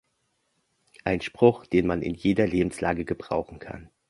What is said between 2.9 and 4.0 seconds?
gebrauchen kann!